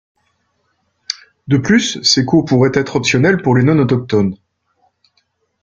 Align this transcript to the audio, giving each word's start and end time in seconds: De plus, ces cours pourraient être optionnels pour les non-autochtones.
De 1.47 1.57
plus, 1.59 2.01
ces 2.01 2.25
cours 2.25 2.43
pourraient 2.45 2.71
être 2.73 2.95
optionnels 2.95 3.43
pour 3.43 3.55
les 3.55 3.63
non-autochtones. 3.63 4.35